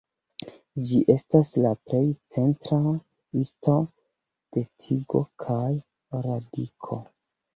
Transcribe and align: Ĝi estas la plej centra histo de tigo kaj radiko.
Ĝi 0.91 0.99
estas 1.15 1.49
la 1.65 1.73
plej 1.89 1.99
centra 2.35 2.79
histo 2.93 3.75
de 4.57 4.63
tigo 4.85 5.21
kaj 5.45 5.71
radiko. 6.29 6.99